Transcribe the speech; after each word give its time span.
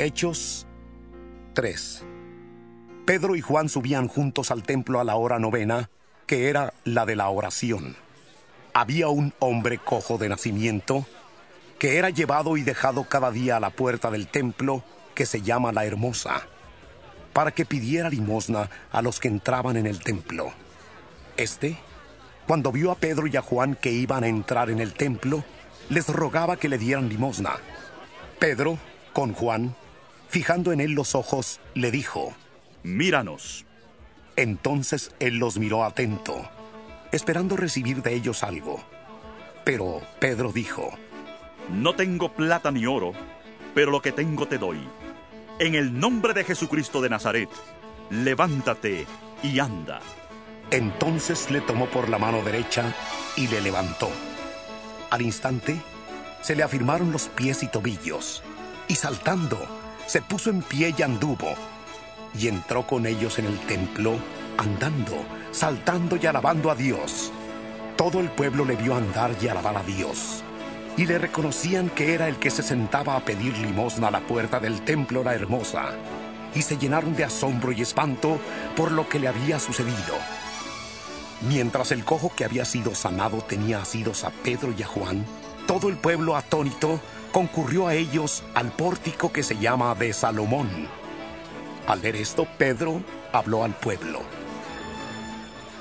Hechos 0.00 0.64
3. 1.54 2.04
Pedro 3.04 3.34
y 3.34 3.40
Juan 3.40 3.68
subían 3.68 4.06
juntos 4.06 4.52
al 4.52 4.62
templo 4.62 5.00
a 5.00 5.04
la 5.04 5.16
hora 5.16 5.40
novena, 5.40 5.90
que 6.24 6.48
era 6.48 6.72
la 6.84 7.04
de 7.04 7.16
la 7.16 7.28
oración. 7.30 7.96
Había 8.74 9.08
un 9.08 9.34
hombre 9.40 9.78
cojo 9.78 10.16
de 10.16 10.28
nacimiento, 10.28 11.04
que 11.80 11.96
era 11.96 12.10
llevado 12.10 12.56
y 12.56 12.62
dejado 12.62 13.08
cada 13.08 13.32
día 13.32 13.56
a 13.56 13.60
la 13.60 13.70
puerta 13.70 14.08
del 14.12 14.28
templo, 14.28 14.84
que 15.16 15.26
se 15.26 15.42
llama 15.42 15.72
la 15.72 15.84
Hermosa, 15.84 16.46
para 17.32 17.50
que 17.50 17.66
pidiera 17.66 18.08
limosna 18.08 18.70
a 18.92 19.02
los 19.02 19.18
que 19.18 19.26
entraban 19.26 19.76
en 19.76 19.88
el 19.88 19.98
templo. 19.98 20.52
Este, 21.36 21.76
cuando 22.46 22.70
vio 22.70 22.92
a 22.92 22.94
Pedro 22.94 23.26
y 23.26 23.36
a 23.36 23.42
Juan 23.42 23.74
que 23.74 23.90
iban 23.90 24.22
a 24.22 24.28
entrar 24.28 24.70
en 24.70 24.78
el 24.78 24.94
templo, 24.94 25.42
les 25.88 26.06
rogaba 26.08 26.56
que 26.56 26.68
le 26.68 26.78
dieran 26.78 27.08
limosna. 27.08 27.56
Pedro, 28.38 28.78
con 29.12 29.32
Juan, 29.32 29.74
Fijando 30.28 30.72
en 30.72 30.80
él 30.80 30.92
los 30.92 31.14
ojos, 31.14 31.60
le 31.74 31.90
dijo, 31.90 32.34
Míranos. 32.82 33.64
Entonces 34.36 35.12
él 35.18 35.38
los 35.38 35.58
miró 35.58 35.84
atento, 35.84 36.48
esperando 37.12 37.56
recibir 37.56 38.02
de 38.02 38.14
ellos 38.14 38.42
algo. 38.42 38.84
Pero 39.64 40.00
Pedro 40.20 40.52
dijo, 40.52 40.90
No 41.70 41.94
tengo 41.94 42.32
plata 42.34 42.70
ni 42.70 42.86
oro, 42.86 43.12
pero 43.74 43.90
lo 43.90 44.02
que 44.02 44.12
tengo 44.12 44.46
te 44.46 44.58
doy. 44.58 44.78
En 45.58 45.74
el 45.74 45.98
nombre 45.98 46.34
de 46.34 46.44
Jesucristo 46.44 47.00
de 47.00 47.10
Nazaret, 47.10 47.48
levántate 48.10 49.06
y 49.42 49.58
anda. 49.58 50.00
Entonces 50.70 51.50
le 51.50 51.62
tomó 51.62 51.86
por 51.86 52.08
la 52.08 52.18
mano 52.18 52.42
derecha 52.42 52.94
y 53.34 53.48
le 53.48 53.60
levantó. 53.60 54.10
Al 55.10 55.22
instante, 55.22 55.80
se 56.42 56.54
le 56.54 56.62
afirmaron 56.62 57.12
los 57.12 57.28
pies 57.28 57.62
y 57.62 57.68
tobillos, 57.68 58.42
y 58.86 58.94
saltando, 58.94 59.58
se 60.08 60.22
puso 60.22 60.48
en 60.48 60.62
pie 60.62 60.94
y 60.96 61.02
anduvo, 61.02 61.54
y 62.34 62.48
entró 62.48 62.86
con 62.86 63.06
ellos 63.06 63.38
en 63.38 63.44
el 63.44 63.58
templo, 63.60 64.16
andando, 64.56 65.22
saltando 65.52 66.16
y 66.16 66.24
alabando 66.24 66.70
a 66.70 66.74
Dios. 66.74 67.30
Todo 67.94 68.20
el 68.20 68.30
pueblo 68.30 68.64
le 68.64 68.74
vio 68.74 68.96
andar 68.96 69.32
y 69.40 69.48
alabar 69.48 69.76
a 69.76 69.82
Dios, 69.82 70.42
y 70.96 71.04
le 71.04 71.18
reconocían 71.18 71.90
que 71.90 72.14
era 72.14 72.26
el 72.26 72.36
que 72.36 72.48
se 72.48 72.62
sentaba 72.62 73.16
a 73.16 73.20
pedir 73.20 73.58
limosna 73.58 74.08
a 74.08 74.10
la 74.10 74.20
puerta 74.20 74.58
del 74.58 74.80
templo 74.80 75.22
la 75.22 75.34
hermosa, 75.34 75.90
y 76.54 76.62
se 76.62 76.78
llenaron 76.78 77.14
de 77.14 77.24
asombro 77.24 77.70
y 77.72 77.82
espanto 77.82 78.38
por 78.76 78.90
lo 78.90 79.10
que 79.10 79.18
le 79.18 79.28
había 79.28 79.60
sucedido. 79.60 80.16
Mientras 81.50 81.92
el 81.92 82.06
cojo 82.06 82.32
que 82.34 82.46
había 82.46 82.64
sido 82.64 82.94
sanado 82.94 83.42
tenía 83.42 83.82
asidos 83.82 84.24
a 84.24 84.30
Pedro 84.30 84.74
y 84.76 84.82
a 84.82 84.86
Juan, 84.86 85.26
todo 85.66 85.90
el 85.90 85.96
pueblo 85.96 86.34
atónito 86.34 86.98
concurrió 87.38 87.86
a 87.86 87.94
ellos 87.94 88.42
al 88.52 88.72
pórtico 88.72 89.30
que 89.30 89.44
se 89.44 89.56
llama 89.56 89.94
de 89.94 90.12
Salomón. 90.12 90.68
Al 91.86 92.00
ver 92.00 92.16
esto, 92.16 92.48
Pedro 92.58 93.00
habló 93.32 93.62
al 93.62 93.76
pueblo. 93.76 94.22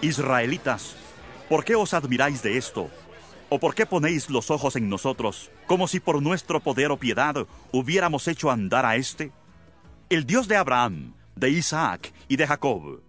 Israelitas, 0.00 0.94
¿por 1.48 1.64
qué 1.64 1.74
os 1.74 1.92
admiráis 1.92 2.40
de 2.44 2.56
esto? 2.56 2.88
¿O 3.48 3.58
por 3.58 3.74
qué 3.74 3.84
ponéis 3.84 4.30
los 4.30 4.52
ojos 4.52 4.76
en 4.76 4.88
nosotros, 4.88 5.50
como 5.66 5.88
si 5.88 5.98
por 5.98 6.22
nuestro 6.22 6.60
poder 6.60 6.92
o 6.92 6.96
piedad 6.96 7.34
hubiéramos 7.72 8.28
hecho 8.28 8.52
andar 8.52 8.86
a 8.86 8.94
éste? 8.94 9.32
El 10.08 10.26
Dios 10.26 10.46
de 10.46 10.54
Abraham, 10.54 11.14
de 11.34 11.50
Isaac 11.50 12.12
y 12.28 12.36
de 12.36 12.46
Jacob, 12.46 13.02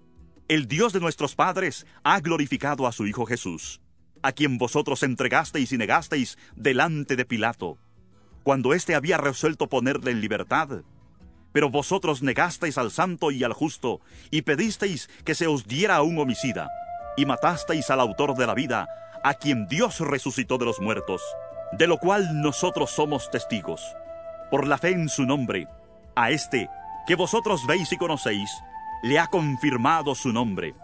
el 0.48 0.68
Dios 0.68 0.94
de 0.94 1.00
nuestros 1.00 1.36
padres, 1.36 1.86
ha 2.04 2.20
glorificado 2.20 2.88
a 2.88 2.92
su 2.92 3.06
Hijo 3.06 3.28
Jesús, 3.28 3.82
a 4.24 4.32
quien 4.32 4.58
vosotros 4.58 5.04
entregasteis 5.04 5.72
y 5.74 5.78
negasteis 5.78 6.40
delante 6.56 7.16
de 7.16 7.26
Pilato 7.26 7.78
cuando 8.44 8.74
éste 8.74 8.96
había 8.96 9.18
resuelto 9.18 9.68
ponerle 9.68 10.12
en 10.12 10.22
libertad. 10.22 10.82
Pero 11.52 11.70
vosotros 11.70 12.22
negasteis 12.22 12.78
al 12.78 12.92
santo 12.92 13.32
y 13.32 13.44
al 13.44 13.54
justo, 13.54 14.00
y 14.30 14.44
pedisteis 14.44 15.10
que 15.26 15.36
se 15.36 15.48
os 15.48 15.68
diera 15.68 15.98
a 15.98 16.02
un 16.02 16.18
homicida, 16.18 16.70
y 17.18 17.26
matasteis 17.26 17.90
al 17.90 18.00
autor 18.00 18.36
de 18.36 18.48
la 18.48 18.54
vida, 18.54 18.88
a 19.24 19.34
quien 19.34 19.68
Dios 19.68 20.00
resucitó 20.00 20.58
de 20.58 20.66
los 20.66 20.80
muertos, 20.80 21.22
de 21.74 21.88
lo 21.88 21.98
cual 21.98 22.42
nosotros 22.42 22.92
somos 22.92 23.30
testigos. 23.30 23.82
Por 24.50 24.68
la 24.68 24.78
fe 24.78 24.92
en 24.92 25.10
su 25.10 25.26
nombre, 25.26 25.68
a 26.16 26.32
este, 26.32 26.70
que 27.06 27.16
vosotros 27.16 27.66
veis 27.68 27.92
y 27.92 27.98
conocéis, 27.98 28.50
le 29.04 29.20
ha 29.20 29.28
confirmado 29.28 30.16
su 30.16 30.32
nombre. 30.32 30.76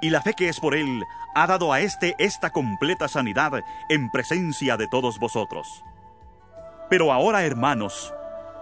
Y 0.00 0.10
la 0.10 0.20
fe 0.20 0.34
que 0.34 0.48
es 0.48 0.60
por 0.60 0.74
él 0.74 1.02
ha 1.34 1.46
dado 1.46 1.72
a 1.72 1.80
éste 1.80 2.14
esta 2.18 2.50
completa 2.50 3.08
sanidad 3.08 3.52
en 3.88 4.10
presencia 4.10 4.76
de 4.76 4.88
todos 4.88 5.18
vosotros. 5.18 5.84
Pero 6.92 7.10
ahora, 7.10 7.42
hermanos, 7.42 8.12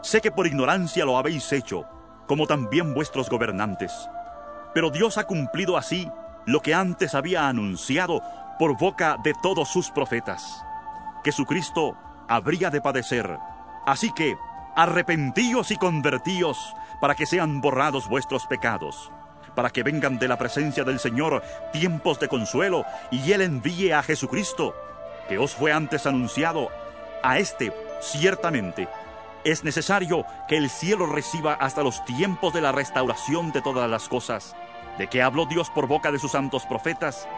sé 0.02 0.20
que 0.20 0.30
por 0.30 0.46
ignorancia 0.46 1.04
lo 1.04 1.18
habéis 1.18 1.52
hecho, 1.52 1.84
como 2.28 2.46
también 2.46 2.94
vuestros 2.94 3.28
gobernantes. 3.28 4.08
Pero 4.72 4.90
Dios 4.90 5.18
ha 5.18 5.24
cumplido 5.24 5.76
así 5.76 6.08
lo 6.46 6.60
que 6.60 6.72
antes 6.72 7.16
había 7.16 7.48
anunciado 7.48 8.22
por 8.56 8.78
boca 8.78 9.16
de 9.24 9.34
todos 9.42 9.68
sus 9.68 9.90
profetas, 9.90 10.64
que 11.24 11.32
habría 12.28 12.70
de 12.70 12.80
padecer. 12.80 13.36
Así 13.84 14.12
que, 14.12 14.36
arrepentíos 14.76 15.72
y 15.72 15.76
convertíos 15.76 16.76
para 17.00 17.16
que 17.16 17.26
sean 17.26 17.60
borrados 17.60 18.08
vuestros 18.08 18.46
pecados, 18.46 19.10
para 19.56 19.70
que 19.70 19.82
vengan 19.82 20.20
de 20.20 20.28
la 20.28 20.38
presencia 20.38 20.84
del 20.84 21.00
Señor 21.00 21.42
tiempos 21.72 22.20
de 22.20 22.28
consuelo 22.28 22.84
y 23.10 23.32
Él 23.32 23.40
envíe 23.40 23.90
a 23.90 24.04
Jesucristo, 24.04 24.72
que 25.28 25.36
os 25.36 25.52
fue 25.52 25.72
antes 25.72 26.06
anunciado, 26.06 26.68
a 27.24 27.40
este 27.40 27.72
Ciertamente, 28.00 28.88
es 29.44 29.64
necesario 29.64 30.24
que 30.48 30.56
el 30.56 30.70
cielo 30.70 31.06
reciba 31.06 31.54
hasta 31.54 31.82
los 31.82 32.04
tiempos 32.04 32.52
de 32.52 32.60
la 32.60 32.72
restauración 32.72 33.52
de 33.52 33.62
todas 33.62 33.88
las 33.88 34.08
cosas, 34.08 34.54
de 34.98 35.06
que 35.06 35.22
habló 35.22 35.46
Dios 35.46 35.70
por 35.70 35.86
boca 35.86 36.10
de 36.10 36.18
sus 36.18 36.32
santos 36.32 36.66
profetas, 36.66 37.28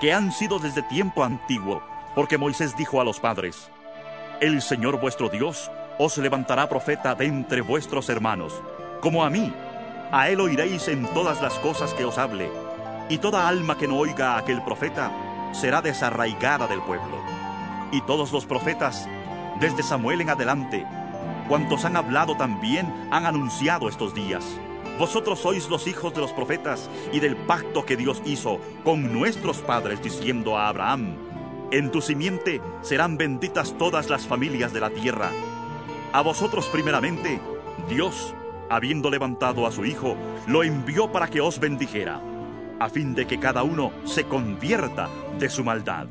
que 0.00 0.12
han 0.12 0.32
sido 0.32 0.58
desde 0.58 0.82
tiempo 0.82 1.22
antiguo, 1.22 1.82
porque 2.14 2.38
Moisés 2.38 2.76
dijo 2.76 3.00
a 3.00 3.04
los 3.04 3.20
padres, 3.20 3.70
El 4.40 4.62
Señor 4.62 5.00
vuestro 5.00 5.28
Dios 5.28 5.70
os 5.98 6.18
levantará 6.18 6.68
profeta 6.68 7.14
de 7.14 7.26
entre 7.26 7.60
vuestros 7.60 8.08
hermanos, 8.08 8.60
como 9.00 9.24
a 9.24 9.30
mí, 9.30 9.52
a 10.10 10.28
él 10.28 10.40
oiréis 10.40 10.88
en 10.88 11.06
todas 11.14 11.40
las 11.40 11.54
cosas 11.60 11.94
que 11.94 12.04
os 12.04 12.18
hable, 12.18 12.50
y 13.08 13.18
toda 13.18 13.46
alma 13.46 13.76
que 13.76 13.88
no 13.88 13.98
oiga 13.98 14.34
a 14.34 14.38
aquel 14.38 14.62
profeta 14.62 15.10
será 15.52 15.82
desarraigada 15.82 16.66
del 16.66 16.80
pueblo. 16.82 17.18
Y 17.92 18.00
todos 18.02 18.32
los 18.32 18.46
profetas 18.46 19.06
desde 19.62 19.84
Samuel 19.84 20.20
en 20.20 20.30
adelante, 20.30 20.84
cuantos 21.48 21.84
han 21.84 21.96
hablado 21.96 22.36
también 22.36 22.92
han 23.12 23.26
anunciado 23.26 23.88
estos 23.88 24.12
días. 24.12 24.44
Vosotros 24.98 25.38
sois 25.38 25.70
los 25.70 25.86
hijos 25.86 26.12
de 26.12 26.20
los 26.20 26.32
profetas 26.32 26.90
y 27.12 27.20
del 27.20 27.36
pacto 27.36 27.86
que 27.86 27.96
Dios 27.96 28.20
hizo 28.24 28.58
con 28.82 29.12
nuestros 29.12 29.58
padres 29.58 30.02
diciendo 30.02 30.58
a 30.58 30.66
Abraham, 30.66 31.14
en 31.70 31.92
tu 31.92 32.02
simiente 32.02 32.60
serán 32.80 33.16
benditas 33.16 33.78
todas 33.78 34.10
las 34.10 34.26
familias 34.26 34.72
de 34.72 34.80
la 34.80 34.90
tierra. 34.90 35.30
A 36.12 36.22
vosotros 36.22 36.66
primeramente, 36.66 37.40
Dios, 37.88 38.34
habiendo 38.68 39.10
levantado 39.10 39.64
a 39.64 39.70
su 39.70 39.84
Hijo, 39.84 40.16
lo 40.48 40.64
envió 40.64 41.12
para 41.12 41.28
que 41.28 41.40
os 41.40 41.60
bendijera, 41.60 42.20
a 42.80 42.88
fin 42.88 43.14
de 43.14 43.28
que 43.28 43.38
cada 43.38 43.62
uno 43.62 43.92
se 44.04 44.24
convierta 44.24 45.08
de 45.38 45.48
su 45.48 45.62
maldad. 45.62 46.08